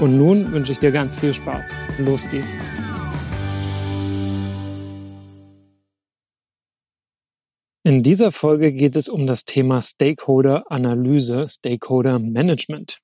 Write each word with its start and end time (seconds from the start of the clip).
Und 0.00 0.16
nun 0.16 0.52
wünsche 0.52 0.70
ich 0.70 0.78
dir 0.78 0.92
ganz 0.92 1.18
viel 1.18 1.34
Spaß. 1.34 1.76
Los 1.98 2.30
geht's. 2.30 2.60
In 7.82 8.04
dieser 8.04 8.30
Folge 8.30 8.72
geht 8.72 8.94
es 8.94 9.08
um 9.08 9.26
das 9.26 9.44
Thema 9.44 9.80
Stakeholder-Analyse, 9.80 11.48
Stakeholder-Management. 11.48 12.98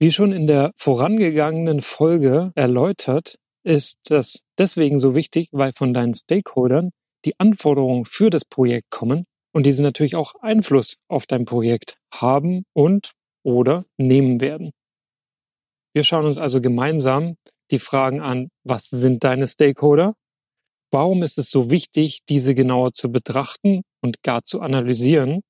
Wie 0.00 0.10
schon 0.10 0.32
in 0.32 0.48
der 0.48 0.72
vorangegangenen 0.76 1.80
Folge 1.82 2.50
erläutert, 2.56 3.36
ist 3.62 3.98
das 4.10 4.40
deswegen 4.58 4.98
so 4.98 5.14
wichtig, 5.14 5.50
weil 5.52 5.72
von 5.72 5.94
deinen 5.94 6.14
Stakeholdern 6.14 6.90
die 7.24 7.38
Anforderungen 7.38 8.06
für 8.06 8.28
das 8.28 8.44
Projekt 8.44 8.90
kommen 8.90 9.24
und 9.52 9.66
diese 9.66 9.84
natürlich 9.84 10.16
auch 10.16 10.34
Einfluss 10.40 10.96
auf 11.06 11.26
dein 11.26 11.44
Projekt 11.44 11.98
haben 12.12 12.64
und 12.72 13.12
oder 13.44 13.84
nehmen 13.98 14.40
werden. 14.40 14.72
Wir 15.94 16.04
schauen 16.04 16.26
uns 16.26 16.38
also 16.38 16.60
gemeinsam 16.60 17.36
die 17.70 17.78
Fragen 17.78 18.20
an, 18.20 18.48
was 18.64 18.88
sind 18.88 19.24
deine 19.24 19.46
Stakeholder? 19.46 20.14
Warum 20.90 21.22
ist 21.22 21.38
es 21.38 21.50
so 21.50 21.70
wichtig, 21.70 22.20
diese 22.28 22.54
genauer 22.54 22.92
zu 22.92 23.10
betrachten 23.10 23.82
und 24.02 24.22
gar 24.22 24.44
zu 24.44 24.60
analysieren? 24.60 25.40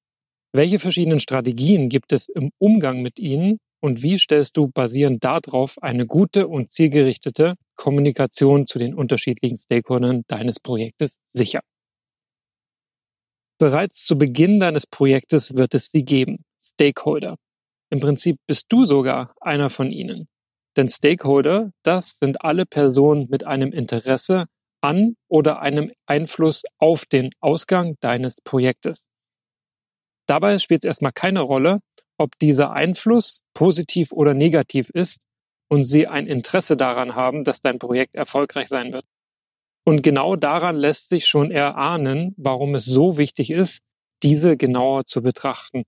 Welche 0.52 0.78
verschiedenen 0.78 1.20
Strategien 1.20 1.88
gibt 1.88 2.12
es 2.12 2.28
im 2.28 2.50
Umgang 2.58 3.02
mit 3.02 3.18
ihnen? 3.18 3.58
Und 3.80 4.02
wie 4.02 4.18
stellst 4.18 4.56
du 4.56 4.68
basierend 4.68 5.24
darauf 5.24 5.82
eine 5.82 6.06
gute 6.06 6.46
und 6.46 6.70
zielgerichtete 6.70 7.56
Kommunikation 7.74 8.68
zu 8.68 8.78
den 8.78 8.94
unterschiedlichen 8.94 9.56
Stakeholdern 9.56 10.22
deines 10.28 10.60
Projektes 10.60 11.18
sicher? 11.28 11.60
Bereits 13.58 14.04
zu 14.04 14.16
Beginn 14.18 14.60
deines 14.60 14.86
Projektes 14.86 15.56
wird 15.56 15.74
es 15.74 15.90
sie 15.90 16.04
geben, 16.04 16.44
Stakeholder. 16.60 17.36
Im 17.90 18.00
Prinzip 18.00 18.36
bist 18.46 18.66
du 18.68 18.84
sogar 18.84 19.34
einer 19.40 19.70
von 19.70 19.90
ihnen. 19.90 20.28
Denn 20.76 20.88
Stakeholder, 20.88 21.72
das 21.82 22.18
sind 22.18 22.42
alle 22.42 22.64
Personen 22.66 23.28
mit 23.30 23.44
einem 23.44 23.72
Interesse 23.72 24.46
an 24.80 25.16
oder 25.28 25.60
einem 25.60 25.92
Einfluss 26.06 26.62
auf 26.78 27.04
den 27.04 27.30
Ausgang 27.40 27.96
deines 28.00 28.40
Projektes. 28.42 29.08
Dabei 30.26 30.58
spielt 30.58 30.84
es 30.84 30.88
erstmal 30.88 31.12
keine 31.12 31.40
Rolle, 31.40 31.80
ob 32.18 32.38
dieser 32.38 32.72
Einfluss 32.72 33.42
positiv 33.54 34.12
oder 34.12 34.34
negativ 34.34 34.90
ist 34.90 35.24
und 35.68 35.84
sie 35.84 36.06
ein 36.06 36.26
Interesse 36.26 36.76
daran 36.76 37.14
haben, 37.14 37.44
dass 37.44 37.60
dein 37.60 37.78
Projekt 37.78 38.14
erfolgreich 38.14 38.68
sein 38.68 38.92
wird. 38.92 39.04
Und 39.84 40.02
genau 40.02 40.36
daran 40.36 40.76
lässt 40.76 41.08
sich 41.08 41.26
schon 41.26 41.50
erahnen, 41.50 42.34
warum 42.36 42.74
es 42.74 42.84
so 42.84 43.18
wichtig 43.18 43.50
ist, 43.50 43.82
diese 44.22 44.56
genauer 44.56 45.04
zu 45.06 45.22
betrachten. 45.22 45.82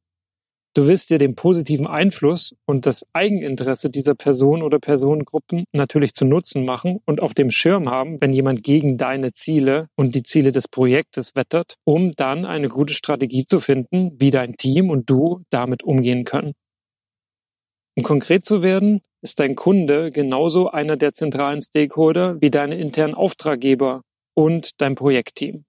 Du 0.76 0.88
willst 0.88 1.10
dir 1.10 1.18
den 1.18 1.36
positiven 1.36 1.86
Einfluss 1.86 2.56
und 2.66 2.84
das 2.84 3.06
Eigeninteresse 3.12 3.90
dieser 3.90 4.16
Person 4.16 4.60
oder 4.60 4.80
Personengruppen 4.80 5.66
natürlich 5.70 6.14
zu 6.14 6.24
Nutzen 6.24 6.64
machen 6.64 6.98
und 7.06 7.22
auf 7.22 7.32
dem 7.32 7.52
Schirm 7.52 7.88
haben, 7.88 8.20
wenn 8.20 8.32
jemand 8.32 8.64
gegen 8.64 8.98
deine 8.98 9.32
Ziele 9.32 9.86
und 9.94 10.16
die 10.16 10.24
Ziele 10.24 10.50
des 10.50 10.66
Projektes 10.66 11.36
wettert, 11.36 11.76
um 11.84 12.10
dann 12.10 12.44
eine 12.44 12.68
gute 12.68 12.92
Strategie 12.92 13.44
zu 13.44 13.60
finden, 13.60 14.16
wie 14.18 14.32
dein 14.32 14.56
Team 14.56 14.90
und 14.90 15.08
du 15.08 15.44
damit 15.48 15.84
umgehen 15.84 16.24
können. 16.24 16.54
Um 17.96 18.02
konkret 18.02 18.44
zu 18.44 18.60
werden, 18.60 19.00
ist 19.22 19.38
dein 19.38 19.54
Kunde 19.54 20.10
genauso 20.10 20.70
einer 20.70 20.96
der 20.96 21.12
zentralen 21.12 21.62
Stakeholder 21.62 22.40
wie 22.40 22.50
deine 22.50 22.76
internen 22.80 23.14
Auftraggeber 23.14 24.02
und 24.34 24.80
dein 24.80 24.96
Projektteam. 24.96 25.64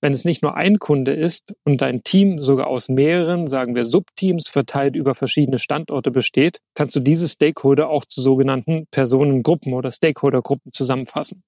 Wenn 0.00 0.12
es 0.12 0.24
nicht 0.24 0.42
nur 0.42 0.56
ein 0.56 0.78
Kunde 0.78 1.12
ist 1.12 1.54
und 1.64 1.80
dein 1.80 2.04
Team 2.04 2.42
sogar 2.42 2.68
aus 2.68 2.88
mehreren, 2.88 3.48
sagen 3.48 3.74
wir, 3.74 3.84
Subteams 3.84 4.46
verteilt 4.46 4.94
über 4.94 5.16
verschiedene 5.16 5.58
Standorte 5.58 6.12
besteht, 6.12 6.60
kannst 6.74 6.94
du 6.94 7.00
diese 7.00 7.28
Stakeholder 7.28 7.88
auch 7.88 8.04
zu 8.04 8.20
sogenannten 8.20 8.86
Personengruppen 8.92 9.72
oder 9.72 9.90
Stakeholdergruppen 9.90 10.70
zusammenfassen. 10.70 11.42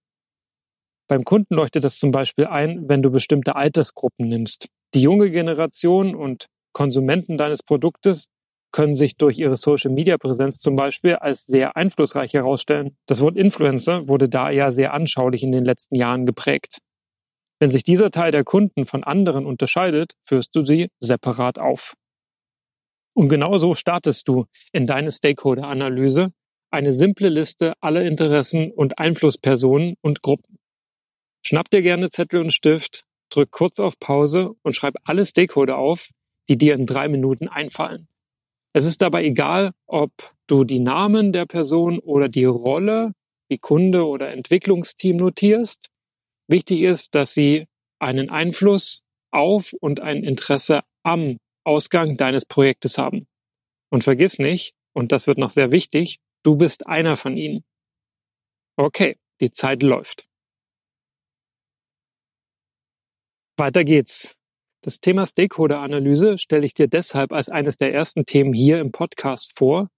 Beim 1.09 1.25
Kunden 1.25 1.55
leuchtet 1.55 1.85
das 1.85 1.99
zum 1.99 2.11
Beispiel 2.11 2.47
ein, 2.47 2.89
wenn 2.89 3.03
du 3.03 3.11
bestimmte 3.11 3.55
Altersgruppen 3.55 4.29
nimmst. 4.29 4.69
Die 4.95 5.03
junge 5.03 5.31
Generation 5.31 6.17
und 6.17 6.47
Konsumenten 6.73 7.37
deines 7.37 7.63
Produktes 7.63 8.31
können 8.73 8.97
sich 8.97 9.17
durch 9.17 9.39
ihre 9.39 9.57
Social-Media-Präsenz 9.57 10.59
zum 10.59 10.77
Beispiel 10.77 11.17
als 11.17 11.47
sehr 11.47 11.77
einflussreich 11.77 12.35
herausstellen. 12.35 12.97
Das 13.07 13.21
Wort 13.21 13.37
Influencer 13.37 14.09
wurde 14.09 14.29
da 14.29 14.51
ja 14.51 14.71
sehr 14.71 14.93
anschaulich 14.93 15.43
in 15.43 15.53
den 15.53 15.65
letzten 15.65 15.97
Jahren 15.97 16.27
geprägt. 16.27 16.79
Wenn 17.61 17.71
sich 17.71 17.85
dieser 17.85 18.11
Teil 18.11 18.33
der 18.33 18.43
Kunden 18.43 18.87
von 18.87 19.05
anderen 19.05 19.45
unterscheidet, 19.45 20.15
führst 20.23 20.57
du 20.57 20.65
sie 20.65 20.89
separat 20.99 21.59
auf. 21.59 21.95
Und 23.15 23.29
genauso 23.29 23.75
startest 23.75 24.29
du 24.29 24.47
in 24.73 24.87
deine 24.87 25.13
Stakeholder-Analyse 25.13 26.33
eine 26.71 26.95
simple 26.95 27.29
Liste 27.29 27.75
aller 27.81 28.03
Interessen 28.03 28.73
und 28.73 28.99
Einflusspersonen 28.99 29.97
und 30.01 30.23
Gruppen. 30.23 30.57
Schnapp 31.45 31.69
dir 31.69 31.83
gerne 31.83 32.09
Zettel 32.09 32.41
und 32.41 32.53
Stift, 32.53 33.05
drück 33.29 33.51
kurz 33.51 33.79
auf 33.79 33.99
Pause 33.99 34.53
und 34.63 34.75
schreib 34.75 34.95
alle 35.05 35.27
Stakeholder 35.27 35.77
auf, 35.77 36.09
die 36.49 36.57
dir 36.57 36.75
in 36.75 36.87
drei 36.87 37.09
Minuten 37.09 37.49
einfallen. 37.49 38.09
Es 38.73 38.87
ist 38.87 39.03
dabei 39.03 39.25
egal, 39.25 39.73
ob 39.87 40.13
du 40.47 40.65
die 40.65 40.81
Namen 40.81 41.33
der 41.33 41.45
Person 41.45 41.99
oder 41.99 42.29
die 42.29 42.45
Rolle 42.45 43.13
wie 43.49 43.59
Kunde 43.59 44.07
oder 44.07 44.31
Entwicklungsteam 44.31 45.17
notierst 45.17 45.90
Wichtig 46.51 46.81
ist, 46.81 47.15
dass 47.15 47.33
sie 47.33 47.67
einen 48.01 48.29
Einfluss 48.29 49.05
auf 49.31 49.73
und 49.73 50.01
ein 50.01 50.25
Interesse 50.25 50.81
am 51.05 51.37
Ausgang 51.65 52.17
deines 52.17 52.45
Projektes 52.45 52.99
haben. 52.99 53.29
Und 53.89 54.03
vergiss 54.03 54.41
nicht, 54.41 54.75
und 54.93 55.13
das 55.13 55.29
wird 55.29 55.39
noch 55.39 55.51
sehr 55.51 55.71
wichtig, 55.71 56.19
du 56.43 56.57
bist 56.57 56.89
einer 56.89 57.17
von 57.17 57.37
ihnen. 57.37 57.63
Okay, 58.77 59.17
die 59.41 59.53
Zeit 59.53 59.85
läuft. 59.85 60.27
Weiter 63.57 63.85
geht's. 63.85 64.35
Das 64.83 64.99
Thema 64.99 65.27
Stakeholder-Analyse 65.27 66.37
stelle 66.39 66.67
ich 66.67 66.75
dir 66.75 66.89
deshalb 66.89 67.33
als 67.33 67.49
eines 67.49 67.77
der 67.77 67.95
ersten 67.95 68.25
Themen 68.25 68.55
hier 68.55 68.81
im 68.81 68.91
Podcast 68.91 69.57
vor, 69.57 69.89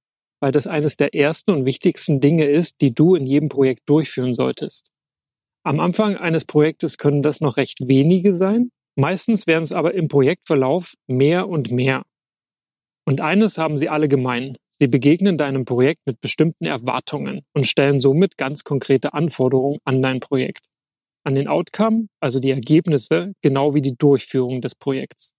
weil 0.40 0.52
das 0.52 0.66
eines 0.66 0.98
der 0.98 1.14
ersten 1.14 1.52
und 1.52 1.64
wichtigsten 1.64 2.20
Dinge 2.20 2.44
ist, 2.44 2.82
die 2.82 2.92
du 2.92 3.14
in 3.14 3.26
jedem 3.26 3.48
Projekt 3.48 3.88
durchführen 3.88 4.34
solltest. 4.34 4.92
Am 5.64 5.78
Anfang 5.78 6.16
eines 6.16 6.44
Projektes 6.44 6.98
können 6.98 7.22
das 7.22 7.40
noch 7.40 7.56
recht 7.56 7.86
wenige 7.86 8.34
sein. 8.34 8.70
Meistens 8.96 9.46
werden 9.46 9.62
es 9.62 9.72
aber 9.72 9.94
im 9.94 10.08
Projektverlauf 10.08 10.94
mehr 11.06 11.48
und 11.48 11.70
mehr. 11.70 12.02
Und 13.06 13.20
eines 13.20 13.58
haben 13.58 13.76
sie 13.76 13.88
alle 13.88 14.08
gemein. 14.08 14.56
Sie 14.68 14.86
begegnen 14.86 15.38
deinem 15.38 15.64
Projekt 15.64 16.00
mit 16.06 16.20
bestimmten 16.20 16.64
Erwartungen 16.64 17.42
und 17.54 17.66
stellen 17.66 18.00
somit 18.00 18.36
ganz 18.36 18.64
konkrete 18.64 19.14
Anforderungen 19.14 19.78
an 19.84 20.02
dein 20.02 20.20
Projekt. 20.20 20.66
An 21.24 21.36
den 21.36 21.46
Outcome, 21.46 22.08
also 22.20 22.40
die 22.40 22.50
Ergebnisse, 22.50 23.32
genau 23.42 23.74
wie 23.74 23.82
die 23.82 23.96
Durchführung 23.96 24.60
des 24.60 24.74
Projekts. 24.74 25.34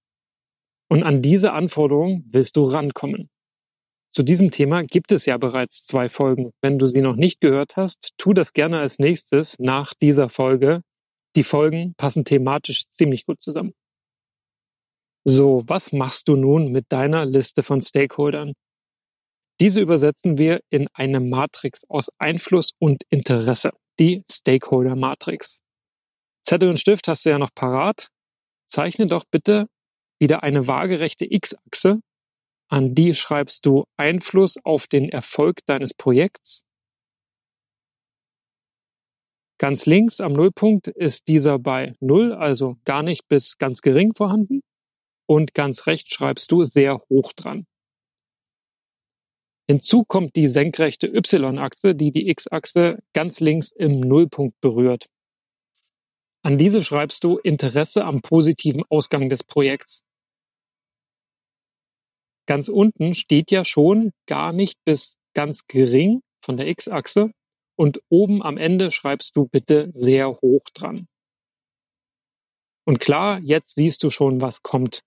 Und 0.89 1.03
an 1.03 1.21
diese 1.21 1.51
Anforderungen 1.51 2.25
willst 2.29 2.55
du 2.55 2.63
rankommen. 2.63 3.29
Zu 4.13 4.21
diesem 4.21 4.51
Thema 4.51 4.83
gibt 4.83 5.11
es 5.11 5.25
ja 5.25 5.37
bereits 5.37 5.85
zwei 5.85 6.07
Folgen. 6.07 6.51
Wenn 6.61 6.77
du 6.77 6.85
sie 6.85 7.01
noch 7.01 7.15
nicht 7.15 7.41
gehört 7.41 7.77
hast, 7.77 8.11
tu 8.17 8.33
das 8.33 8.53
gerne 8.53 8.79
als 8.79 8.99
nächstes 8.99 9.57
nach 9.57 9.95
dieser 9.95 10.29
Folge. 10.29 10.83
Die 11.35 11.43
Folgen 11.43 11.95
passen 11.95 12.23
thematisch 12.23 12.85
ziemlich 12.87 13.25
gut 13.25 13.41
zusammen. 13.41 13.73
So, 15.25 15.63
was 15.65 15.93
machst 15.93 16.27
du 16.27 16.35
nun 16.35 16.71
mit 16.71 16.91
deiner 16.91 17.25
Liste 17.25 17.63
von 17.63 17.81
Stakeholdern? 17.81 18.53
Diese 19.59 19.81
übersetzen 19.81 20.37
wir 20.37 20.61
in 20.69 20.87
eine 20.93 21.19
Matrix 21.19 21.89
aus 21.89 22.11
Einfluss 22.19 22.73
und 22.77 23.01
Interesse, 23.09 23.71
die 23.99 24.23
Stakeholder 24.29 24.95
Matrix. 24.95 25.61
Zettel 26.45 26.69
und 26.69 26.79
Stift 26.79 27.07
hast 27.07 27.25
du 27.25 27.31
ja 27.31 27.39
noch 27.39 27.55
parat. 27.55 28.09
Zeichne 28.67 29.07
doch 29.07 29.23
bitte 29.31 29.67
wieder 30.19 30.43
eine 30.43 30.67
waagerechte 30.67 31.25
X-Achse. 31.27 32.01
An 32.73 32.95
die 32.95 33.13
schreibst 33.13 33.67
du 33.67 33.83
Einfluss 33.97 34.57
auf 34.65 34.87
den 34.87 35.07
Erfolg 35.07 35.63
deines 35.67 35.93
Projekts. 35.93 36.65
Ganz 39.59 39.85
links 39.85 40.19
am 40.19 40.33
Nullpunkt 40.33 40.87
ist 40.87 41.27
dieser 41.27 41.59
bei 41.59 41.93
Null, 41.99 42.33
also 42.33 42.77
gar 42.83 43.03
nicht 43.03 43.27
bis 43.27 43.59
ganz 43.59 43.83
gering 43.83 44.15
vorhanden. 44.15 44.61
Und 45.29 45.53
ganz 45.53 45.85
rechts 45.85 46.15
schreibst 46.15 46.51
du 46.51 46.63
sehr 46.63 47.03
hoch 47.11 47.33
dran. 47.33 47.67
Hinzu 49.69 50.03
kommt 50.03 50.35
die 50.35 50.49
senkrechte 50.49 51.05
Y-Achse, 51.05 51.93
die 51.93 52.11
die 52.11 52.27
X-Achse 52.27 53.03
ganz 53.13 53.39
links 53.39 53.71
im 53.71 53.99
Nullpunkt 53.99 54.59
berührt. 54.61 55.11
An 56.43 56.57
diese 56.57 56.83
schreibst 56.83 57.23
du 57.23 57.37
Interesse 57.37 58.03
am 58.03 58.23
positiven 58.23 58.83
Ausgang 58.89 59.29
des 59.29 59.43
Projekts. 59.43 60.03
Ganz 62.45 62.69
unten 62.69 63.13
steht 63.15 63.51
ja 63.51 63.63
schon 63.63 64.11
gar 64.27 64.51
nicht 64.51 64.77
bis 64.85 65.17
ganz 65.33 65.65
gering 65.67 66.21
von 66.43 66.57
der 66.57 66.67
X-Achse 66.67 67.31
und 67.75 68.01
oben 68.09 68.43
am 68.43 68.57
Ende 68.57 68.91
schreibst 68.91 69.35
du 69.35 69.47
bitte 69.47 69.89
sehr 69.93 70.29
hoch 70.41 70.65
dran. 70.73 71.07
Und 72.85 72.99
klar, 72.99 73.39
jetzt 73.39 73.75
siehst 73.75 74.03
du 74.03 74.09
schon, 74.09 74.41
was 74.41 74.61
kommt. 74.61 75.01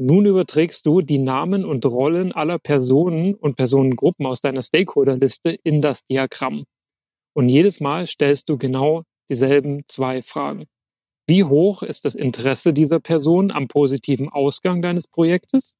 Nun 0.00 0.26
überträgst 0.26 0.84
du 0.86 1.00
die 1.00 1.18
Namen 1.18 1.64
und 1.64 1.84
Rollen 1.86 2.32
aller 2.32 2.58
Personen 2.58 3.34
und 3.34 3.56
Personengruppen 3.56 4.26
aus 4.26 4.40
deiner 4.40 4.62
Stakeholderliste 4.62 5.50
in 5.50 5.80
das 5.80 6.04
Diagramm. 6.04 6.64
Und 7.34 7.48
jedes 7.48 7.80
Mal 7.80 8.06
stellst 8.06 8.48
du 8.48 8.58
genau 8.58 9.04
dieselben 9.28 9.84
zwei 9.88 10.22
Fragen. 10.22 10.66
Wie 11.26 11.44
hoch 11.44 11.82
ist 11.82 12.04
das 12.04 12.14
Interesse 12.14 12.72
dieser 12.72 13.00
Person 13.00 13.50
am 13.50 13.68
positiven 13.68 14.28
Ausgang 14.28 14.82
deines 14.82 15.08
Projektes? 15.08 15.74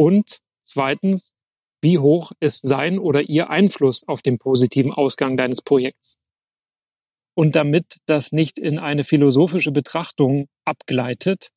Und 0.00 0.38
zweitens, 0.62 1.34
wie 1.82 1.98
hoch 1.98 2.32
ist 2.40 2.66
sein 2.66 2.98
oder 2.98 3.20
ihr 3.20 3.50
Einfluss 3.50 4.02
auf 4.08 4.22
den 4.22 4.38
positiven 4.38 4.92
Ausgang 4.92 5.36
deines 5.36 5.60
Projekts? 5.60 6.16
Und 7.36 7.54
damit 7.54 7.98
das 8.06 8.32
nicht 8.32 8.58
in 8.58 8.78
eine 8.78 9.04
philosophische 9.04 9.72
Betrachtung 9.72 10.46
abgleitet, 10.64 11.50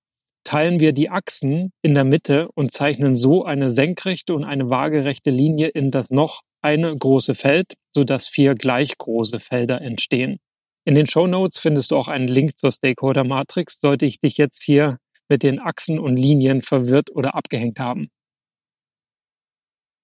teilen 0.43 0.81
wir 0.81 0.91
die 0.91 1.09
Achsen 1.09 1.71
in 1.81 1.93
der 1.93 2.03
Mitte 2.03 2.49
und 2.53 2.73
zeichnen 2.73 3.15
so 3.15 3.45
eine 3.45 3.69
senkrechte 3.69 4.35
und 4.35 4.43
eine 4.43 4.69
waagerechte 4.69 5.29
Linie 5.29 5.69
in 5.69 5.89
das 5.89 6.09
noch 6.09 6.41
eine 6.61 6.93
große 6.93 7.35
Feld, 7.35 7.75
sodass 7.95 8.27
vier 8.27 8.55
gleich 8.55 8.97
große 8.97 9.39
Felder 9.39 9.79
entstehen. 9.79 10.39
In 10.83 10.95
den 10.95 11.07
Show 11.07 11.27
Notes 11.27 11.59
findest 11.59 11.91
du 11.91 11.95
auch 11.95 12.09
einen 12.09 12.27
Link 12.27 12.57
zur 12.57 12.73
Stakeholder 12.73 13.23
Matrix, 13.23 13.79
sollte 13.79 14.05
ich 14.05 14.19
dich 14.19 14.35
jetzt 14.35 14.61
hier 14.61 14.97
mit 15.29 15.43
den 15.43 15.61
Achsen 15.61 15.97
und 15.97 16.17
Linien 16.17 16.61
verwirrt 16.61 17.09
oder 17.09 17.35
abgehängt 17.35 17.79
haben. 17.79 18.09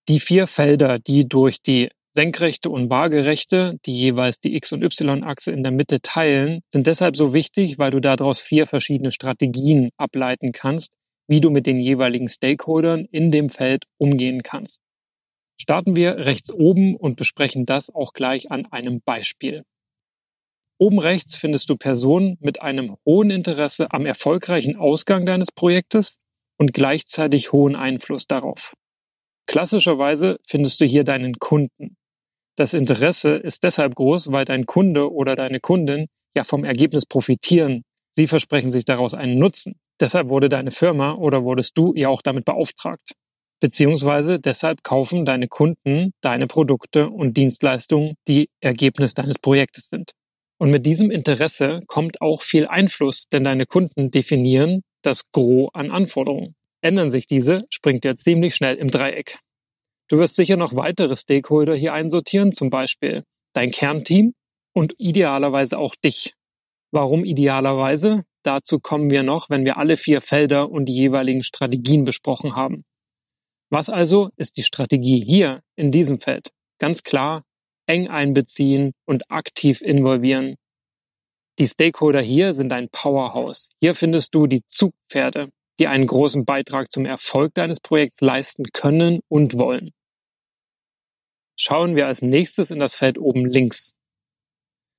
Die 0.10 0.20
vier 0.20 0.48
Felder, 0.48 0.98
die 0.98 1.30
durch 1.30 1.62
die 1.62 1.92
Senkrechte 2.16 2.72
und 2.72 2.90
Waagerechte, 2.90 3.78
die 3.86 3.96
jeweils 3.96 4.40
die 4.40 4.56
X- 4.56 4.74
und 4.74 4.82
Y-Achse 4.82 5.52
in 5.52 5.62
der 5.62 5.72
Mitte 5.72 6.02
teilen, 6.02 6.62
sind 6.74 6.88
deshalb 6.88 7.16
so 7.16 7.32
wichtig, 7.32 7.78
weil 7.78 7.92
du 7.92 8.00
daraus 8.00 8.42
vier 8.42 8.66
verschiedene 8.66 9.12
Strategien 9.12 9.92
ableiten 9.98 10.52
kannst, 10.52 10.96
wie 11.28 11.42
du 11.42 11.52
mit 11.52 11.68
den 11.68 11.80
jeweiligen 11.80 12.28
Stakeholdern 12.28 13.06
in 13.06 13.30
dem 13.30 13.50
Feld 13.50 13.84
umgehen 14.00 14.42
kannst. 14.42 14.82
Starten 15.62 15.96
wir 15.96 16.18
rechts 16.18 16.52
oben 16.52 16.96
und 16.96 17.16
besprechen 17.16 17.68
das 17.68 17.94
auch 17.94 18.14
gleich 18.14 18.50
an 18.50 18.66
einem 18.66 19.02
Beispiel. 19.02 19.62
Oben 20.80 20.98
rechts 20.98 21.36
findest 21.36 21.70
du 21.70 21.78
Personen 21.78 22.36
mit 22.40 22.64
einem 22.64 22.96
hohen 23.06 23.30
Interesse 23.30 23.92
am 23.92 24.08
erfolgreichen 24.08 24.76
Ausgang 24.76 25.28
deines 25.28 25.52
Projektes 25.52 26.20
und 26.58 26.74
gleichzeitig 26.74 27.52
hohen 27.52 27.76
Einfluss 27.76 28.26
darauf. 28.26 28.74
Klassischerweise 29.50 30.38
findest 30.46 30.80
du 30.80 30.86
hier 30.86 31.04
deinen 31.04 31.40
Kunden. 31.40 31.98
Das 32.56 32.75
Interesse 32.75 33.31
ist 33.31 33.63
deshalb 33.63 33.96
groß, 33.96 34.31
weil 34.31 34.46
dein 34.46 34.68
Kunde 34.68 35.12
oder 35.12 35.36
deine 35.36 35.60
Kundin 35.60 36.06
ja 36.38 36.44
vom 36.44 36.63
Ergebnis 36.63 37.07
profitieren. 37.07 37.81
Sie 38.12 38.28
versprechen 38.28 38.72
sich 38.72 38.86
daraus 38.86 39.16
einen 39.16 39.40
Nutzen. 39.40 39.80
Deshalb 40.00 40.30
wurde 40.30 40.50
deine 40.50 40.69
Firma 40.69 41.16
oder 41.16 41.44
wurdest 41.44 41.75
du 41.80 41.96
ja 41.96 42.10
auch 42.10 42.22
damit 42.22 42.46
beauftragt. 42.46 43.13
Beziehungsweise 43.60 44.40
deshalb 44.40 44.84
kaufen 44.84 45.25
deine 45.25 45.48
Kunden 45.48 46.12
deine 46.22 46.46
Produkte 46.46 47.10
und 47.10 47.36
Dienstleistungen, 47.36 48.13
die 48.28 48.51
Ergebnis 48.62 49.16
deines 49.16 49.40
Projektes 49.40 49.90
sind. 49.90 50.12
Und 50.60 50.69
mit 50.69 50.86
diesem 50.86 51.10
Interesse 51.10 51.81
kommt 51.88 52.22
auch 52.22 52.44
viel 52.44 52.68
Einfluss, 52.68 53.30
denn 53.30 53.46
deine 53.46 53.66
Kunden 53.66 54.12
definieren 54.12 54.84
das 55.01 55.31
Gros 55.31 55.72
an 55.74 55.90
Anforderungen. 55.90 56.54
Ändern 56.81 57.12
sich 57.12 57.28
diese, 57.28 57.66
springt 57.70 58.06
er 58.06 58.16
ziemlich 58.16 58.56
schnell 58.56 58.76
im 58.76 58.90
Dreieck. 58.90 59.40
Du 60.08 60.18
wirst 60.18 60.36
sicher 60.36 60.58
noch 60.58 60.76
weitere 60.76 61.16
Stakeholder 61.16 61.76
hier 61.76 61.94
einsortieren, 61.94 62.52
zum 62.52 62.70
Beispiel 62.70 63.24
dein 63.54 63.72
Kernteam 63.72 64.34
und 64.74 64.94
idealerweise 64.98 65.78
auch 65.78 65.96
dich. 65.96 66.34
Warum 66.92 67.26
idealerweise? 67.26 68.24
Dazu 68.44 68.80
kommen 68.80 69.12
wir 69.12 69.24
noch, 69.24 69.50
wenn 69.50 69.66
wir 69.66 69.78
alle 69.78 69.98
vier 69.98 70.22
Felder 70.22 70.72
und 70.72 70.86
die 70.86 70.96
jeweiligen 70.96 71.44
Strategien 71.44 72.06
besprochen 72.06 72.56
haben. 72.56 72.86
Was 73.70 73.90
also 73.90 74.30
ist 74.38 74.58
die 74.58 74.64
Strategie 74.64 75.24
hier 75.24 75.62
in 75.75 75.92
diesem 75.92 76.20
Feld? 76.20 76.50
Ganz 76.80 77.04
klar, 77.04 77.44
eng 77.86 78.08
einbeziehen 78.08 78.94
und 79.06 79.30
aktiv 79.30 79.82
involvieren. 79.82 80.56
Die 81.60 81.68
Stakeholder 81.68 82.22
hier 82.22 82.54
sind 82.54 82.72
ein 82.72 82.90
Powerhouse. 82.90 83.72
Hier 83.82 83.94
findest 83.94 84.34
du 84.34 84.48
die 84.48 84.64
Zugpferde, 84.66 85.50
die 85.80 85.88
einen 85.88 86.06
großen 86.06 86.46
Beitrag 86.46 86.92
zum 86.92 87.06
Erfolg 87.06 87.54
deines 87.56 87.80
Projekts 87.80 88.22
leisten 88.22 88.66
können 88.74 89.22
und 89.30 89.58
wollen. 89.58 89.92
Schauen 91.58 91.96
wir 91.96 92.08
als 92.08 92.22
nächstes 92.22 92.70
in 92.70 92.80
das 92.80 92.96
Feld 92.96 93.18
oben 93.18 93.46
links. 93.46 93.96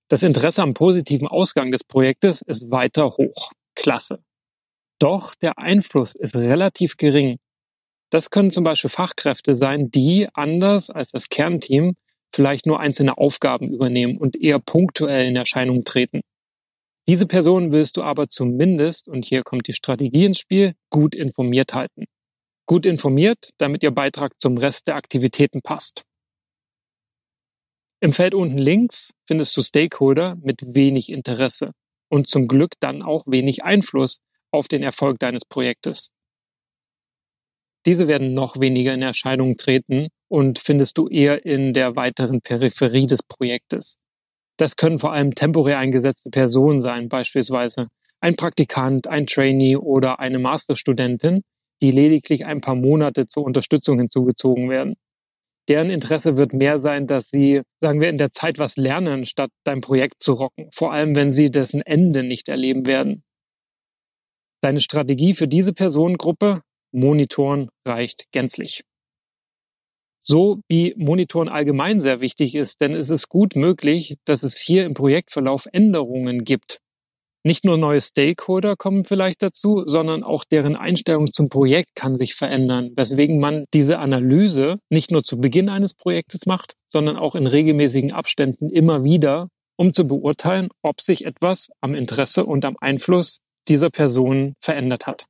Das 0.09 0.23
Interesse 0.23 0.63
am 0.63 0.75
positiven 0.75 1.29
Ausgang 1.29 1.71
des 1.71 1.85
Projektes 1.85 2.43
ist 2.43 2.71
weiter 2.71 3.17
hoch. 3.17 3.53
Klasse. 3.75 4.23
Doch 4.99 5.35
der 5.35 5.59
Einfluss 5.59 6.15
ist 6.15 6.35
relativ 6.35 6.97
gering. 6.97 7.39
Das 8.11 8.31
können 8.31 8.51
zum 8.51 8.65
Beispiel 8.65 8.91
Fachkräfte 8.91 9.55
sein, 9.55 9.91
die, 9.91 10.29
anders 10.35 10.91
als 10.91 11.13
das 11.13 11.29
Kernteam, 11.29 11.95
vielleicht 12.35 12.67
nur 12.67 12.81
einzelne 12.81 13.17
Aufgaben 13.19 13.73
übernehmen 13.73 14.19
und 14.19 14.37
eher 14.37 14.59
punktuell 14.59 15.29
in 15.29 15.37
Erscheinung 15.37 15.85
treten. 15.85 16.21
Diese 17.11 17.27
Person 17.27 17.73
willst 17.73 17.97
du 17.97 18.05
aber 18.05 18.29
zumindest, 18.29 19.09
und 19.09 19.25
hier 19.25 19.43
kommt 19.43 19.67
die 19.67 19.73
Strategie 19.73 20.27
ins 20.27 20.39
Spiel, 20.39 20.75
gut 20.91 21.17
informiert 21.17 21.75
halten. 21.75 22.05
Gut 22.67 22.87
informiert, 22.87 23.51
damit 23.59 23.83
ihr 23.83 23.91
Beitrag 23.91 24.41
zum 24.41 24.57
Rest 24.57 24.87
der 24.87 24.95
Aktivitäten 24.95 25.61
passt. 25.61 26.05
Im 28.01 28.13
Feld 28.13 28.33
unten 28.33 28.59
links 28.59 29.11
findest 29.27 29.57
du 29.57 29.63
Stakeholder 29.63 30.37
mit 30.37 30.61
wenig 30.73 31.09
Interesse 31.11 31.73
und 32.13 32.29
zum 32.29 32.47
Glück 32.47 32.75
dann 32.79 33.03
auch 33.03 33.27
wenig 33.27 33.65
Einfluss 33.65 34.21
auf 34.53 34.69
den 34.69 34.85
Erfolg 34.85 35.19
deines 35.19 35.45
Projektes. 35.45 36.13
Diese 37.87 38.07
werden 38.07 38.35
noch 38.35 38.61
weniger 38.61 38.95
in 38.95 39.03
Erscheinung 39.03 39.57
treten 39.57 40.11
und 40.29 40.61
findest 40.61 40.97
du 40.97 41.09
eher 41.09 41.45
in 41.45 41.73
der 41.73 41.97
weiteren 41.97 42.41
Peripherie 42.41 43.09
des 43.09 43.25
Projektes. 43.25 44.00
Das 44.61 44.77
können 44.77 44.99
vor 44.99 45.15
allem 45.15 45.35
temporär 45.35 45.79
eingesetzte 45.79 46.29
Personen 46.29 46.83
sein, 46.83 47.09
beispielsweise 47.09 47.89
ein 48.21 48.37
Praktikant, 48.37 49.07
ein 49.07 49.27
Trainee 49.27 49.77
oder 49.77 50.21
eine 50.21 50.39
Masterstudentin, 50.39 51.45
die 51.81 51.91
lediglich 51.91 52.45
ein 52.45 52.61
paar 52.61 52.75
Monate 52.75 53.27
zur 53.27 53.45
Unterstützung 53.45 53.99
hinzugezogen 53.99 54.69
werden. 54.69 54.97
Deren 55.71 55.89
Interesse 55.89 56.37
wird 56.37 56.53
mehr 56.53 56.79
sein, 56.79 57.07
dass 57.07 57.31
sie, 57.31 57.63
sagen 57.81 58.03
wir, 58.03 58.11
in 58.11 58.19
der 58.19 58.33
Zeit 58.33 58.59
was 58.59 58.77
lernen, 58.77 59.25
statt 59.25 59.51
dein 59.65 59.81
Projekt 59.81 60.23
zu 60.23 60.35
rocken, 60.35 60.69
vor 60.75 60.93
allem 60.93 61.17
wenn 61.17 61.33
sie 61.33 61.51
dessen 61.51 61.81
Ende 61.81 62.23
nicht 62.23 62.51
erleben 62.51 62.85
werden. 62.85 63.23
Deine 64.61 64.81
Strategie 64.81 65.33
für 65.33 65.49
diese 65.49 65.73
Personengruppe, 65.73 66.61
Monitoren, 66.93 67.71
reicht 67.87 68.27
gänzlich 68.31 68.83
so 70.21 70.61
wie 70.69 70.95
Monitoren 70.97 71.49
allgemein 71.49 72.01
sehr 72.01 72.21
wichtig 72.21 72.55
ist, 72.55 72.81
denn 72.81 72.95
es 72.95 73.11
ist 73.11 73.29
gut 73.29 73.57
möglich, 73.57 74.19
dass 74.27 74.43
es 74.43 74.59
hier 74.59 74.85
im 74.85 74.95
Projektverlauf 74.95 75.67
Änderungen 75.73 76.45
gibt. 76.45 76.81
Nicht 77.43 77.65
nur 77.65 77.79
neue 77.79 78.03
Stakeholder 78.03 78.77
kommen 78.77 79.05
vielleicht 79.05 79.43
dazu, 79.43 79.85
sondern 79.87 80.23
auch 80.23 80.45
deren 80.45 80.77
Einstellung 80.77 81.33
zum 81.33 81.49
Projekt 81.49 81.95
kann 81.95 82.19
sich 82.19 82.35
verändern, 82.35 82.91
weswegen 82.97 83.41
man 83.41 83.65
diese 83.73 83.99
Analyse 83.99 84.79
nicht 84.91 85.11
nur 85.11 85.25
zu 85.25 85.41
Beginn 85.41 85.71
eines 85.71 85.95
Projektes 85.95 86.45
macht, 86.45 86.75
sondern 86.87 87.17
auch 87.17 87.35
in 87.35 87.47
regelmäßigen 87.47 88.13
Abständen 88.13 88.69
immer 88.69 89.05
wieder, 89.05 89.49
um 89.77 89.95
zu 89.95 90.07
beurteilen, 90.07 90.69
ob 90.83 91.01
sich 91.01 91.25
etwas 91.25 91.71
am 91.81 91.95
Interesse 91.95 92.45
und 92.45 92.67
am 92.67 92.77
Einfluss 92.79 93.39
dieser 93.69 93.89
Person 93.89 94.53
verändert 94.61 95.07
hat. 95.07 95.25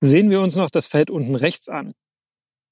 Sehen 0.00 0.30
wir 0.30 0.40
uns 0.40 0.56
noch 0.56 0.70
das 0.70 0.88
Feld 0.88 1.08
unten 1.08 1.36
rechts 1.36 1.68
an. 1.68 1.92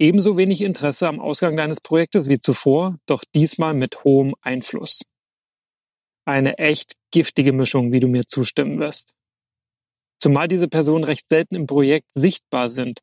Ebenso 0.00 0.36
wenig 0.36 0.62
Interesse 0.62 1.06
am 1.06 1.20
Ausgang 1.20 1.56
deines 1.56 1.80
Projektes 1.80 2.28
wie 2.28 2.38
zuvor, 2.38 2.98
doch 3.06 3.22
diesmal 3.34 3.74
mit 3.74 4.02
hohem 4.02 4.34
Einfluss. 4.40 5.02
Eine 6.24 6.58
echt 6.58 6.94
giftige 7.12 7.52
Mischung, 7.52 7.92
wie 7.92 8.00
du 8.00 8.08
mir 8.08 8.26
zustimmen 8.26 8.78
wirst. 8.78 9.14
Zumal 10.22 10.48
diese 10.48 10.68
Personen 10.68 11.04
recht 11.04 11.28
selten 11.28 11.54
im 11.54 11.66
Projekt 11.66 12.12
sichtbar 12.12 12.68
sind. 12.68 13.00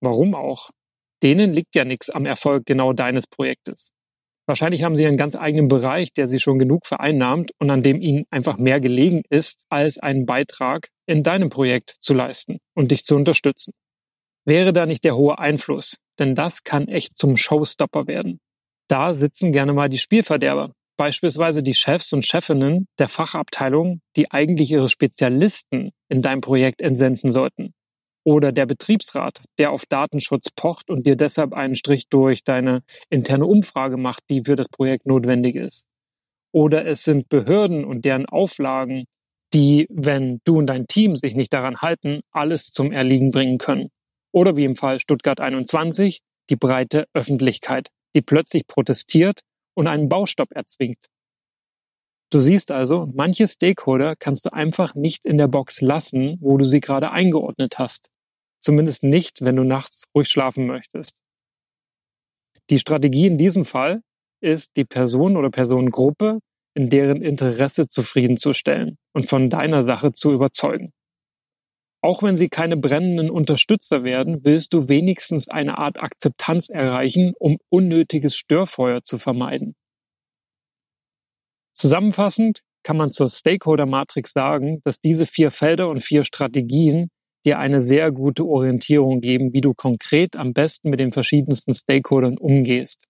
Warum 0.00 0.34
auch? 0.34 0.70
Denen 1.22 1.52
liegt 1.52 1.74
ja 1.74 1.84
nichts 1.84 2.08
am 2.08 2.24
Erfolg 2.24 2.66
genau 2.66 2.92
deines 2.92 3.26
Projektes. 3.26 3.90
Wahrscheinlich 4.46 4.82
haben 4.82 4.96
sie 4.96 5.06
einen 5.06 5.16
ganz 5.16 5.36
eigenen 5.36 5.68
Bereich, 5.68 6.12
der 6.12 6.26
sie 6.26 6.38
schon 6.38 6.58
genug 6.58 6.86
vereinnahmt 6.86 7.50
und 7.58 7.70
an 7.70 7.82
dem 7.82 8.00
ihnen 8.00 8.24
einfach 8.30 8.58
mehr 8.58 8.80
gelegen 8.80 9.22
ist, 9.28 9.66
als 9.68 9.98
einen 9.98 10.24
Beitrag 10.24 10.88
in 11.06 11.22
deinem 11.22 11.50
Projekt 11.50 11.96
zu 12.00 12.14
leisten 12.14 12.58
und 12.74 12.90
dich 12.92 13.04
zu 13.04 13.14
unterstützen. 13.14 13.72
Wäre 14.44 14.72
da 14.72 14.86
nicht 14.86 15.04
der 15.04 15.16
hohe 15.16 15.38
Einfluss, 15.38 15.98
denn 16.18 16.34
das 16.34 16.64
kann 16.64 16.88
echt 16.88 17.16
zum 17.16 17.36
Showstopper 17.36 18.06
werden. 18.06 18.40
Da 18.88 19.14
sitzen 19.14 19.52
gerne 19.52 19.72
mal 19.72 19.88
die 19.88 19.98
Spielverderber, 19.98 20.72
beispielsweise 20.96 21.62
die 21.62 21.74
Chefs 21.74 22.12
und 22.12 22.26
Chefinnen 22.26 22.86
der 22.98 23.08
Fachabteilung, 23.08 24.00
die 24.16 24.30
eigentlich 24.30 24.70
ihre 24.70 24.88
Spezialisten 24.88 25.90
in 26.08 26.22
dein 26.22 26.40
Projekt 26.40 26.80
entsenden 26.80 27.32
sollten. 27.32 27.72
Oder 28.24 28.52
der 28.52 28.66
Betriebsrat, 28.66 29.42
der 29.58 29.72
auf 29.72 29.86
Datenschutz 29.86 30.50
pocht 30.54 30.90
und 30.90 31.06
dir 31.06 31.16
deshalb 31.16 31.54
einen 31.54 31.74
Strich 31.74 32.08
durch 32.08 32.44
deine 32.44 32.82
interne 33.08 33.46
Umfrage 33.46 33.96
macht, 33.96 34.24
die 34.28 34.44
für 34.44 34.56
das 34.56 34.68
Projekt 34.68 35.06
notwendig 35.06 35.56
ist. 35.56 35.88
Oder 36.52 36.86
es 36.86 37.04
sind 37.04 37.28
Behörden 37.28 37.84
und 37.84 38.04
deren 38.04 38.26
Auflagen, 38.26 39.04
die, 39.54 39.86
wenn 39.90 40.40
du 40.44 40.58
und 40.58 40.66
dein 40.66 40.86
Team 40.86 41.16
sich 41.16 41.34
nicht 41.34 41.52
daran 41.52 41.80
halten, 41.80 42.20
alles 42.30 42.70
zum 42.70 42.92
Erliegen 42.92 43.30
bringen 43.30 43.58
können. 43.58 43.88
Oder 44.32 44.56
wie 44.56 44.64
im 44.64 44.76
Fall 44.76 45.00
Stuttgart 45.00 45.40
21, 45.40 46.20
die 46.50 46.56
breite 46.56 47.06
Öffentlichkeit, 47.14 47.88
die 48.14 48.22
plötzlich 48.22 48.66
protestiert 48.66 49.42
und 49.74 49.86
einen 49.86 50.08
Baustopp 50.08 50.50
erzwingt. 50.52 51.06
Du 52.30 52.40
siehst 52.40 52.70
also, 52.70 53.10
manche 53.14 53.48
Stakeholder 53.48 54.14
kannst 54.14 54.44
du 54.44 54.52
einfach 54.52 54.94
nicht 54.94 55.24
in 55.24 55.38
der 55.38 55.48
Box 55.48 55.80
lassen, 55.80 56.36
wo 56.40 56.58
du 56.58 56.64
sie 56.64 56.80
gerade 56.80 57.10
eingeordnet 57.10 57.78
hast. 57.78 58.10
Zumindest 58.60 59.02
nicht, 59.02 59.40
wenn 59.40 59.56
du 59.56 59.64
nachts 59.64 60.04
ruhig 60.14 60.28
schlafen 60.28 60.66
möchtest. 60.66 61.22
Die 62.70 62.78
Strategie 62.78 63.26
in 63.26 63.38
diesem 63.38 63.64
Fall 63.64 64.02
ist, 64.40 64.76
die 64.76 64.84
Person 64.84 65.36
oder 65.36 65.50
Personengruppe 65.50 66.40
in 66.74 66.90
deren 66.90 67.22
Interesse 67.22 67.88
zufriedenzustellen 67.88 68.98
und 69.14 69.26
von 69.26 69.48
deiner 69.48 69.82
Sache 69.82 70.12
zu 70.12 70.32
überzeugen. 70.32 70.92
Auch 72.00 72.22
wenn 72.22 72.36
sie 72.36 72.48
keine 72.48 72.76
brennenden 72.76 73.28
Unterstützer 73.28 74.04
werden, 74.04 74.44
willst 74.44 74.72
du 74.72 74.88
wenigstens 74.88 75.48
eine 75.48 75.78
Art 75.78 76.00
Akzeptanz 76.00 76.68
erreichen, 76.68 77.32
um 77.38 77.58
unnötiges 77.70 78.36
Störfeuer 78.36 79.02
zu 79.02 79.18
vermeiden. 79.18 79.74
Zusammenfassend 81.74 82.60
kann 82.84 82.96
man 82.96 83.10
zur 83.10 83.28
Stakeholder-Matrix 83.28 84.32
sagen, 84.32 84.80
dass 84.82 85.00
diese 85.00 85.26
vier 85.26 85.50
Felder 85.50 85.88
und 85.88 86.02
vier 86.02 86.24
Strategien 86.24 87.08
dir 87.44 87.58
eine 87.58 87.80
sehr 87.80 88.12
gute 88.12 88.44
Orientierung 88.44 89.20
geben, 89.20 89.52
wie 89.52 89.60
du 89.60 89.74
konkret 89.74 90.36
am 90.36 90.52
besten 90.52 90.90
mit 90.90 91.00
den 91.00 91.12
verschiedensten 91.12 91.74
Stakeholdern 91.74 92.38
umgehst. 92.38 93.06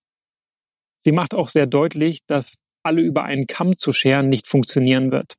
Sie 0.97 1.12
macht 1.12 1.35
auch 1.35 1.49
sehr 1.49 1.66
deutlich, 1.66 2.21
dass 2.26 2.59
alle 2.83 3.02
über 3.02 3.25
einen 3.25 3.47
Kamm 3.47 3.76
zu 3.76 3.92
scheren 3.92 4.28
nicht 4.28 4.47
funktionieren 4.47 5.11
wird. 5.12 5.37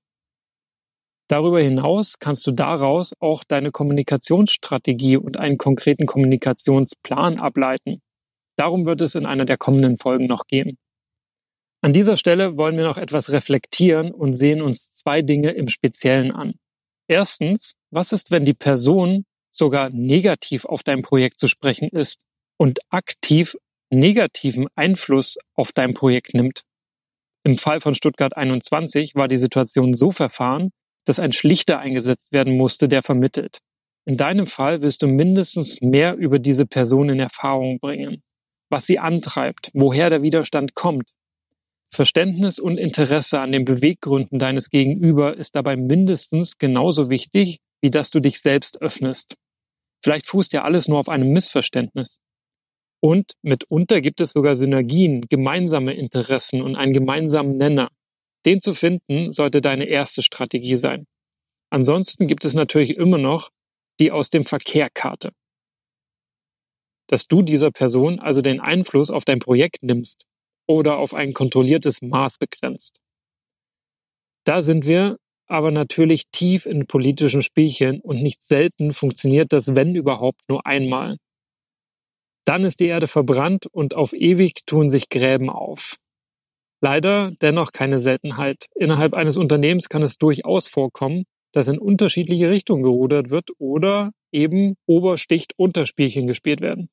Darüber 1.30 1.62
hinaus 1.62 2.18
kannst 2.18 2.46
du 2.48 2.52
daraus 2.52 3.14
auch 3.20 3.44
deine 3.44 3.70
Kommunikationsstrategie 3.70 5.16
und 5.16 5.38
einen 5.38 5.60
konkreten 5.60 6.08
Kommunikationsplan 6.08 7.40
ableiten. 7.40 8.02
Darum 8.58 8.88
wird 8.88 9.02
es 9.02 9.14
in 9.14 9.28
einer 9.28 9.46
der 9.46 9.58
kommenden 9.58 9.98
Folgen 9.98 10.26
noch 10.26 10.48
gehen. 10.48 10.80
An 11.82 11.94
dieser 11.94 12.18
Stelle 12.18 12.58
wollen 12.58 12.76
wir 12.78 12.84
noch 12.84 12.98
etwas 12.98 13.30
reflektieren 13.30 14.12
und 14.12 14.34
sehen 14.34 14.64
uns 14.64 14.96
zwei 14.96 15.22
Dinge 15.22 15.52
im 15.52 15.68
Speziellen 15.68 16.32
an. 16.32 16.56
Erstens, 17.08 17.76
was 17.92 18.12
ist, 18.12 18.32
wenn 18.32 18.44
die 18.44 18.56
Person 18.56 19.26
sogar 19.52 19.92
negativ 19.92 20.66
auf 20.66 20.82
dein 20.82 21.04
Projekt 21.04 21.40
zu 21.40 21.48
sprechen 21.48 21.90
ist 21.90 22.26
und 22.58 22.80
aktiv 22.90 23.56
negativen 23.92 24.68
Einfluss 24.76 25.38
auf 25.54 25.74
dein 25.74 25.94
Projekt 25.94 26.34
nimmt? 26.34 26.64
Im 27.44 27.58
Fall 27.58 27.82
von 27.82 27.94
Stuttgart 27.94 28.36
21 28.36 29.14
war 29.14 29.28
die 29.28 29.38
Situation 29.38 29.94
so 29.94 30.12
verfahren, 30.12 30.72
dass 31.10 31.18
ein 31.18 31.32
Schlichter 31.32 31.80
eingesetzt 31.80 32.34
werden 32.34 32.56
musste, 32.56 32.88
der 32.88 33.02
vermittelt. 33.02 33.62
In 34.06 34.16
deinem 34.16 34.46
Fall 34.46 34.84
wirst 34.84 35.02
du 35.02 35.08
mindestens 35.08 35.82
mehr 35.82 36.16
über 36.16 36.38
diese 36.38 36.68
Person 36.68 37.10
in 37.10 37.20
Erfahrung 37.20 37.80
bringen, 37.80 38.22
was 38.70 38.86
sie 38.86 39.00
antreibt, 39.00 39.72
woher 39.74 40.12
der 40.12 40.22
Widerstand 40.22 40.76
kommt. 40.76 41.10
Verständnis 41.92 42.60
und 42.60 42.78
Interesse 42.78 43.40
an 43.40 43.52
den 43.52 43.66
Beweggründen 43.66 44.38
deines 44.38 44.70
Gegenüber 44.70 45.36
ist 45.36 45.56
dabei 45.56 45.76
mindestens 45.78 46.60
genauso 46.60 47.10
wichtig, 47.10 47.58
wie 47.82 47.90
dass 47.90 48.12
du 48.12 48.20
dich 48.20 48.40
selbst 48.40 48.80
öffnest. 48.80 49.34
Vielleicht 50.04 50.28
fußt 50.28 50.54
ja 50.54 50.64
alles 50.64 50.88
nur 50.88 51.00
auf 51.00 51.10
einem 51.10 51.34
Missverständnis. 51.34 52.22
Und 53.02 53.34
mitunter 53.42 54.02
gibt 54.02 54.22
es 54.22 54.32
sogar 54.34 54.54
Synergien, 54.56 55.26
gemeinsame 55.28 55.94
Interessen 55.94 56.62
und 56.62 56.76
einen 56.76 56.94
gemeinsamen 56.94 57.58
Nenner. 57.58 57.90
Den 58.46 58.62
zu 58.62 58.74
finden 58.74 59.32
sollte 59.32 59.62
deine 59.62 59.86
erste 59.86 60.22
Strategie 60.22 60.78
sein. 60.78 61.06
Ansonsten 61.70 62.28
gibt 62.28 62.46
es 62.46 62.54
natürlich 62.54 62.96
immer 62.96 63.18
noch 63.18 63.50
die 64.00 64.12
aus 64.12 64.30
dem 64.30 64.46
Verkehrkarte. 64.46 65.32
Dass 67.08 67.28
du 67.28 67.42
dieser 67.42 67.72
Person 67.72 68.20
also 68.20 68.42
den 68.42 68.60
Einfluss 68.60 69.12
auf 69.12 69.26
dein 69.26 69.40
Projekt 69.40 69.84
nimmst 69.84 70.26
oder 70.68 70.98
auf 70.98 71.14
ein 71.14 71.34
kontrolliertes 71.34 72.02
Maß 72.02 72.38
begrenzt. 72.38 73.02
Da 74.46 74.62
sind 74.62 74.86
wir 74.86 75.18
aber 75.48 75.72
natürlich 75.72 76.30
tief 76.32 76.66
in 76.66 76.86
politischen 76.86 77.42
Spielchen 77.42 78.02
und 78.02 78.22
nicht 78.22 78.44
selten 78.44 78.94
funktioniert 78.94 79.52
das, 79.52 79.76
wenn 79.76 79.96
überhaupt, 79.96 80.42
nur 80.48 80.66
einmal. 80.66 81.18
Dann 82.46 82.64
ist 82.64 82.80
die 82.80 82.86
Erde 82.86 83.08
verbrannt 83.08 83.66
und 83.66 83.96
auf 83.96 84.14
ewig 84.14 84.66
tun 84.66 84.90
sich 84.90 85.10
Gräben 85.10 85.50
auf. 85.50 85.98
Leider 86.82 87.32
dennoch 87.42 87.72
keine 87.72 88.00
Seltenheit. 88.00 88.68
Innerhalb 88.76 89.14
eines 89.14 89.38
Unternehmens 89.38 89.90
kann 89.90 90.02
es 90.02 90.18
durchaus 90.18 90.68
vorkommen, 90.68 91.26
dass 91.52 91.68
in 91.68 91.80
unterschiedliche 91.80 92.50
Richtungen 92.50 92.84
gerudert 92.84 93.30
wird 93.30 93.50
oder 93.58 94.12
eben 94.32 94.76
Obersticht-Unterspielchen 94.86 96.28
gespielt 96.28 96.62
werden. 96.62 96.90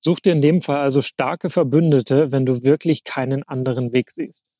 Such 0.00 0.20
dir 0.20 0.32
in 0.32 0.42
dem 0.42 0.60
Fall 0.60 0.78
also 0.78 1.00
starke 1.00 1.50
Verbündete, 1.50 2.30
wenn 2.30 2.44
du 2.44 2.62
wirklich 2.62 3.04
keinen 3.04 3.42
anderen 3.42 3.92
Weg 3.92 4.10
siehst. 4.10 4.52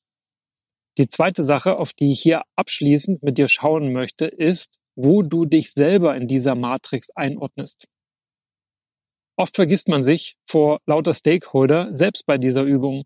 Die 0.99 1.09
zweite 1.09 1.45
Sache, 1.45 1.77
auf 1.77 1.93
die 1.93 2.13
ich 2.13 2.23
hier 2.23 2.43
abschließend 2.57 3.23
mit 3.23 3.37
dir 3.37 3.49
schauen 3.49 3.93
möchte, 3.93 4.27
ist, 4.27 4.81
wo 4.95 5.23
du 5.23 5.45
dich 5.45 5.73
selber 5.73 6.17
in 6.17 6.27
dieser 6.27 6.55
Matrix 6.55 7.11
einordnest. 7.11 7.87
Oft 9.39 9.55
vergisst 9.55 9.89
man 9.89 10.03
sich 10.03 10.37
vor 10.47 10.81
lauter 10.87 11.13
Stakeholder 11.13 11.93
selbst 11.93 12.25
bei 12.25 12.39
dieser 12.39 12.63
Übung. 12.63 13.05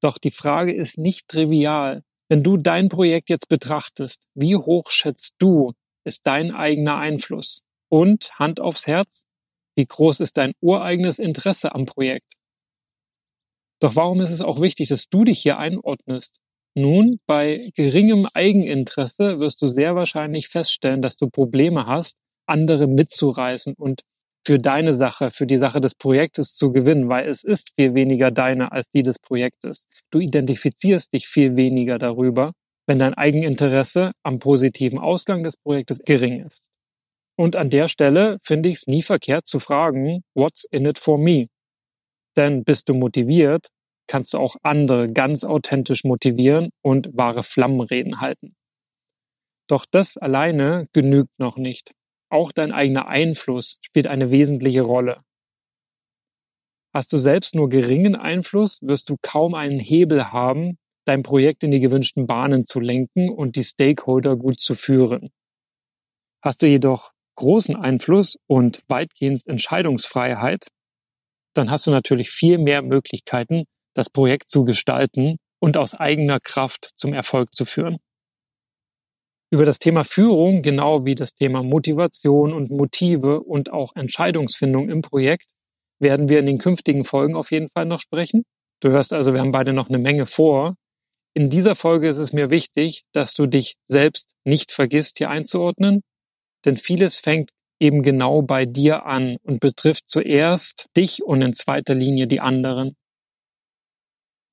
Doch 0.00 0.18
die 0.18 0.30
Frage 0.30 0.74
ist 0.74 0.98
nicht 0.98 1.28
trivial. 1.28 2.02
Wenn 2.28 2.42
du 2.42 2.56
dein 2.56 2.88
Projekt 2.88 3.28
jetzt 3.28 3.48
betrachtest, 3.48 4.28
wie 4.34 4.56
hoch 4.56 4.90
schätzt 4.90 5.34
du, 5.38 5.72
ist 6.04 6.26
dein 6.26 6.54
eigener 6.54 6.96
Einfluss? 6.96 7.64
Und 7.88 8.38
Hand 8.38 8.60
aufs 8.60 8.86
Herz, 8.86 9.26
wie 9.76 9.86
groß 9.86 10.20
ist 10.20 10.36
dein 10.36 10.52
ureigenes 10.60 11.18
Interesse 11.18 11.74
am 11.74 11.86
Projekt? 11.86 12.34
Doch 13.80 13.96
warum 13.96 14.20
ist 14.20 14.30
es 14.30 14.42
auch 14.42 14.60
wichtig, 14.60 14.88
dass 14.88 15.08
du 15.08 15.24
dich 15.24 15.40
hier 15.40 15.58
einordnest? 15.58 16.40
Nun, 16.76 17.18
bei 17.26 17.70
geringem 17.74 18.26
Eigeninteresse 18.32 19.40
wirst 19.40 19.60
du 19.60 19.66
sehr 19.66 19.96
wahrscheinlich 19.96 20.48
feststellen, 20.48 21.02
dass 21.02 21.16
du 21.16 21.28
Probleme 21.28 21.86
hast, 21.86 22.18
andere 22.46 22.86
mitzureißen 22.86 23.74
und 23.74 24.02
für 24.46 24.58
deine 24.58 24.94
Sache, 24.94 25.30
für 25.30 25.46
die 25.46 25.58
Sache 25.58 25.80
des 25.80 25.94
Projektes 25.94 26.54
zu 26.54 26.72
gewinnen, 26.72 27.08
weil 27.08 27.28
es 27.28 27.44
ist 27.44 27.74
viel 27.74 27.94
weniger 27.94 28.30
deine 28.30 28.72
als 28.72 28.88
die 28.88 29.02
des 29.02 29.18
Projektes. 29.18 29.86
Du 30.10 30.18
identifizierst 30.20 31.12
dich 31.12 31.28
viel 31.28 31.56
weniger 31.56 31.98
darüber, 31.98 32.52
wenn 32.86 32.98
dein 32.98 33.14
Eigeninteresse 33.14 34.12
am 34.22 34.38
positiven 34.38 34.98
Ausgang 34.98 35.42
des 35.42 35.56
Projektes 35.56 36.02
gering 36.04 36.44
ist. 36.44 36.70
Und 37.36 37.56
an 37.56 37.70
der 37.70 37.88
Stelle 37.88 38.38
finde 38.42 38.68
ich 38.68 38.76
es 38.76 38.86
nie 38.86 39.02
verkehrt 39.02 39.46
zu 39.46 39.60
fragen, 39.60 40.22
what's 40.34 40.64
in 40.64 40.86
it 40.86 40.98
for 40.98 41.18
me? 41.18 41.46
Denn 42.36 42.64
bist 42.64 42.88
du 42.88 42.94
motiviert, 42.94 43.68
kannst 44.06 44.34
du 44.34 44.38
auch 44.38 44.56
andere 44.62 45.12
ganz 45.12 45.44
authentisch 45.44 46.04
motivieren 46.04 46.70
und 46.82 47.10
wahre 47.16 47.42
Flammenreden 47.42 48.20
halten. 48.20 48.54
Doch 49.68 49.86
das 49.88 50.16
alleine 50.16 50.88
genügt 50.92 51.38
noch 51.38 51.56
nicht. 51.56 51.92
Auch 52.30 52.52
dein 52.52 52.72
eigener 52.72 53.08
Einfluss 53.08 53.80
spielt 53.82 54.06
eine 54.06 54.30
wesentliche 54.30 54.82
Rolle. 54.82 55.22
Hast 56.94 57.12
du 57.12 57.18
selbst 57.18 57.54
nur 57.54 57.68
geringen 57.68 58.16
Einfluss, 58.16 58.80
wirst 58.82 59.10
du 59.10 59.16
kaum 59.20 59.54
einen 59.54 59.78
Hebel 59.78 60.32
haben, 60.32 60.78
dein 61.04 61.22
Projekt 61.22 61.62
in 61.64 61.70
die 61.70 61.80
gewünschten 61.80 62.26
Bahnen 62.26 62.64
zu 62.64 62.80
lenken 62.80 63.30
und 63.30 63.56
die 63.56 63.64
Stakeholder 63.64 64.36
gut 64.36 64.60
zu 64.60 64.74
führen. 64.74 65.30
Hast 66.42 66.62
du 66.62 66.66
jedoch 66.66 67.12
großen 67.36 67.76
Einfluss 67.76 68.38
und 68.46 68.82
weitgehend 68.88 69.46
Entscheidungsfreiheit, 69.46 70.66
dann 71.54 71.70
hast 71.70 71.86
du 71.86 71.90
natürlich 71.90 72.30
viel 72.30 72.58
mehr 72.58 72.82
Möglichkeiten, 72.82 73.64
das 73.94 74.10
Projekt 74.10 74.50
zu 74.50 74.64
gestalten 74.64 75.36
und 75.60 75.76
aus 75.76 75.94
eigener 75.94 76.40
Kraft 76.40 76.90
zum 76.96 77.12
Erfolg 77.12 77.54
zu 77.54 77.64
führen. 77.64 77.98
Über 79.52 79.64
das 79.64 79.80
Thema 79.80 80.04
Führung, 80.04 80.62
genau 80.62 81.04
wie 81.04 81.16
das 81.16 81.34
Thema 81.34 81.64
Motivation 81.64 82.52
und 82.52 82.70
Motive 82.70 83.40
und 83.40 83.72
auch 83.72 83.96
Entscheidungsfindung 83.96 84.88
im 84.88 85.02
Projekt, 85.02 85.50
werden 85.98 86.28
wir 86.28 86.38
in 86.38 86.46
den 86.46 86.58
künftigen 86.58 87.04
Folgen 87.04 87.34
auf 87.34 87.50
jeden 87.50 87.68
Fall 87.68 87.84
noch 87.84 88.00
sprechen. 88.00 88.44
Du 88.80 88.90
hörst 88.90 89.12
also, 89.12 89.34
wir 89.34 89.40
haben 89.40 89.52
beide 89.52 89.72
noch 89.72 89.88
eine 89.88 89.98
Menge 89.98 90.26
vor. 90.26 90.76
In 91.34 91.50
dieser 91.50 91.74
Folge 91.74 92.08
ist 92.08 92.18
es 92.18 92.32
mir 92.32 92.50
wichtig, 92.50 93.02
dass 93.12 93.34
du 93.34 93.46
dich 93.46 93.74
selbst 93.84 94.34
nicht 94.44 94.70
vergisst, 94.72 95.18
hier 95.18 95.30
einzuordnen, 95.30 96.02
denn 96.64 96.76
vieles 96.76 97.18
fängt 97.18 97.50
eben 97.80 98.02
genau 98.02 98.42
bei 98.42 98.66
dir 98.66 99.06
an 99.06 99.36
und 99.42 99.60
betrifft 99.60 100.08
zuerst 100.08 100.86
dich 100.96 101.24
und 101.24 101.42
in 101.42 101.54
zweiter 101.54 101.94
Linie 101.94 102.26
die 102.26 102.40
anderen. 102.40 102.96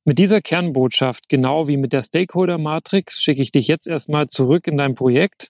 Mit 0.08 0.20
dieser 0.20 0.40
Kernbotschaft, 0.40 1.28
genau 1.28 1.68
wie 1.68 1.76
mit 1.76 1.92
der 1.92 2.02
Stakeholder-Matrix, 2.02 3.22
schicke 3.22 3.42
ich 3.42 3.52
dich 3.52 3.68
jetzt 3.68 3.88
erstmal 3.88 4.30
zurück 4.30 4.66
in 4.66 4.78
dein 4.78 4.96
Projekt. 4.96 5.50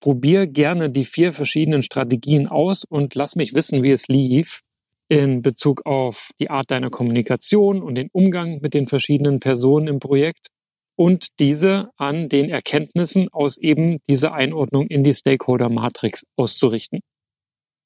Probier 0.00 0.46
gerne 0.46 0.90
die 0.90 1.06
vier 1.06 1.32
verschiedenen 1.32 1.82
Strategien 1.82 2.46
aus 2.46 2.84
und 2.84 3.14
lass 3.14 3.34
mich 3.34 3.54
wissen, 3.54 3.82
wie 3.82 3.92
es 3.92 4.06
lief 4.08 4.60
in 5.08 5.40
Bezug 5.40 5.86
auf 5.86 6.32
die 6.38 6.50
Art 6.50 6.70
deiner 6.70 6.90
Kommunikation 6.90 7.82
und 7.82 7.94
den 7.94 8.10
Umgang 8.12 8.60
mit 8.60 8.74
den 8.74 8.88
verschiedenen 8.88 9.40
Personen 9.40 9.86
im 9.88 10.00
Projekt 10.00 10.48
und 10.96 11.28
diese 11.38 11.88
an 11.96 12.28
den 12.28 12.50
Erkenntnissen 12.50 13.30
aus 13.32 13.56
eben 13.56 14.02
dieser 14.06 14.34
Einordnung 14.34 14.86
in 14.88 15.02
die 15.02 15.14
Stakeholder-Matrix 15.14 16.26
auszurichten. 16.36 17.00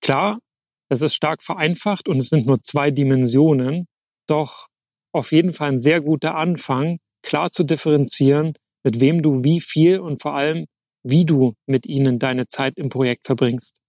Klar, 0.03 0.41
es 0.89 1.01
ist 1.01 1.15
stark 1.15 1.45
vereinfacht 1.45 2.09
und 2.09 2.19
es 2.19 2.29
sind 2.29 2.45
nur 2.45 2.61
zwei 2.61 2.91
Dimensionen, 2.91 3.87
doch 4.27 4.68
auf 5.13 5.33
jeden 5.33 5.55
Fall 5.55 5.73
ein 5.73 5.81
sehr 5.81 6.01
guter 6.01 6.37
Anfang, 6.37 6.99
klar 7.23 7.51
zu 7.51 7.65
differenzieren, 7.65 8.55
mit 8.85 9.01
wem 9.01 9.23
du 9.23 9.45
wie 9.45 9.61
viel 9.61 10.01
und 10.01 10.23
vor 10.23 10.35
allem, 10.35 10.67
wie 11.03 11.25
du 11.25 11.55
mit 11.67 11.87
ihnen 11.87 12.19
deine 12.19 12.49
Zeit 12.49 12.79
im 12.79 12.89
Projekt 12.89 13.27
verbringst. 13.27 13.81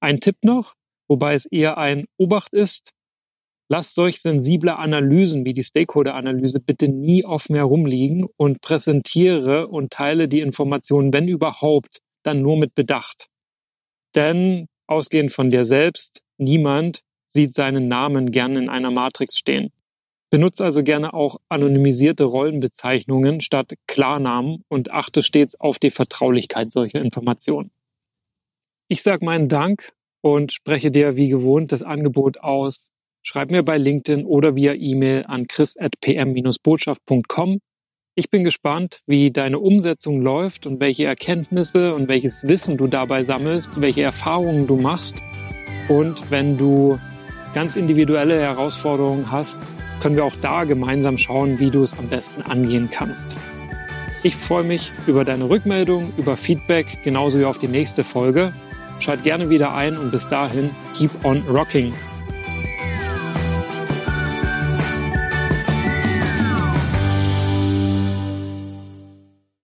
Ein 0.00 0.20
Tipp 0.20 0.36
noch, 0.42 0.74
wobei 1.08 1.34
es 1.34 1.46
eher 1.46 1.78
ein 1.78 2.04
Obacht 2.18 2.52
ist, 2.52 2.90
lass 3.68 3.94
solch 3.94 4.20
sensible 4.20 4.76
Analysen 4.76 5.44
wie 5.44 5.54
die 5.54 5.64
Stakeholder-Analyse 5.64 6.60
bitte 6.60 6.88
nie 6.88 7.24
offen 7.24 7.54
herumliegen 7.54 8.26
und 8.36 8.60
präsentiere 8.60 9.68
und 9.68 9.92
teile 9.92 10.28
die 10.28 10.40
Informationen, 10.40 11.12
wenn 11.12 11.28
überhaupt, 11.28 12.00
dann 12.22 12.42
nur 12.42 12.56
mit 12.56 12.74
Bedacht. 12.74 13.28
Denn 14.14 14.66
ausgehend 14.86 15.32
von 15.32 15.50
dir 15.50 15.64
selbst, 15.64 16.20
niemand 16.36 17.02
sieht 17.28 17.54
seinen 17.54 17.88
Namen 17.88 18.30
gern 18.30 18.56
in 18.56 18.68
einer 18.68 18.90
Matrix 18.90 19.38
stehen. 19.38 19.72
Benutze 20.32 20.64
also 20.64 20.82
gerne 20.82 21.12
auch 21.12 21.38
anonymisierte 21.50 22.24
Rollenbezeichnungen 22.24 23.42
statt 23.42 23.74
Klarnamen 23.86 24.64
und 24.68 24.90
achte 24.90 25.22
stets 25.22 25.60
auf 25.60 25.78
die 25.78 25.90
Vertraulichkeit 25.90 26.72
solcher 26.72 27.02
Informationen. 27.02 27.70
Ich 28.88 29.02
sage 29.02 29.26
meinen 29.26 29.50
Dank 29.50 29.92
und 30.22 30.50
spreche 30.50 30.90
dir 30.90 31.16
wie 31.16 31.28
gewohnt 31.28 31.70
das 31.70 31.82
Angebot 31.82 32.40
aus. 32.40 32.92
Schreib 33.22 33.50
mir 33.50 33.62
bei 33.62 33.76
LinkedIn 33.76 34.24
oder 34.24 34.56
via 34.56 34.72
E-Mail 34.72 35.26
an 35.26 35.48
chris.pm-botschaft.com. 35.48 37.58
Ich 38.14 38.30
bin 38.30 38.42
gespannt, 38.42 39.00
wie 39.04 39.32
deine 39.32 39.58
Umsetzung 39.58 40.22
läuft 40.22 40.66
und 40.66 40.80
welche 40.80 41.04
Erkenntnisse 41.04 41.94
und 41.94 42.08
welches 42.08 42.48
Wissen 42.48 42.78
du 42.78 42.86
dabei 42.86 43.22
sammelst, 43.22 43.82
welche 43.82 44.00
Erfahrungen 44.00 44.66
du 44.66 44.76
machst. 44.76 45.16
Und 45.90 46.30
wenn 46.30 46.56
du 46.56 46.98
ganz 47.52 47.76
individuelle 47.76 48.40
Herausforderungen 48.40 49.30
hast, 49.30 49.68
können 50.02 50.16
wir 50.16 50.24
auch 50.24 50.34
da 50.42 50.64
gemeinsam 50.64 51.16
schauen, 51.16 51.60
wie 51.60 51.70
du 51.70 51.84
es 51.84 51.96
am 51.96 52.08
besten 52.08 52.42
angehen 52.42 52.90
kannst. 52.90 53.36
Ich 54.24 54.34
freue 54.34 54.64
mich 54.64 54.90
über 55.06 55.24
deine 55.24 55.48
Rückmeldung, 55.48 56.12
über 56.16 56.36
Feedback, 56.36 56.98
genauso 57.04 57.38
wie 57.38 57.44
auf 57.44 57.58
die 57.58 57.68
nächste 57.68 58.02
Folge. 58.02 58.52
Schalt 58.98 59.22
gerne 59.22 59.48
wieder 59.48 59.74
ein 59.74 59.96
und 59.96 60.10
bis 60.10 60.26
dahin, 60.26 60.70
keep 60.94 61.10
on 61.24 61.44
rocking. 61.48 61.92